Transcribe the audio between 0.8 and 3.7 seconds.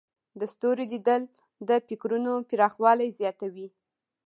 لیدل د فکرونو پراخوالی زیاتوي.